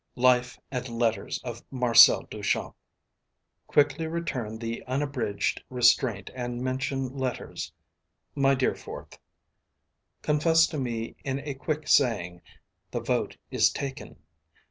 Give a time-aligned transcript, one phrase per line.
[0.17, 2.73] Life and letters of Marcel Duchamp.
[3.67, 7.71] Quickly return the unabridged restraint and mention letters.
[8.33, 9.19] My dear Fourth.
[10.23, 12.41] Confess to me in a quick saying.
[12.89, 14.15] The vote is taken.